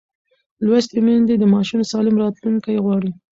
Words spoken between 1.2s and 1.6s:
د